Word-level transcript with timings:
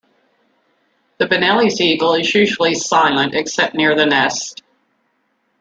The 1.19 1.27
Bonelli's 1.27 1.79
eagle 1.79 2.15
is 2.15 2.33
usually 2.33 2.73
silent 2.73 3.35
except 3.35 3.75
near 3.75 3.93
the 3.93 4.07
nest. 4.07 4.63